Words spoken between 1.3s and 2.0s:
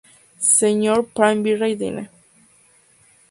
Virrey dn.